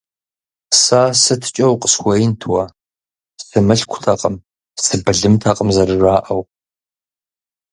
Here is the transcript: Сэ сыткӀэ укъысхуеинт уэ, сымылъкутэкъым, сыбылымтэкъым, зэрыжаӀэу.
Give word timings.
Сэ 0.81 1.01
сыткӀэ 1.21 1.65
укъысхуеинт 1.73 2.41
уэ, 2.51 2.63
сымылъкутэкъым, 3.47 4.35
сыбылымтэкъым, 4.83 5.69
зэрыжаӀэу. 5.75 6.41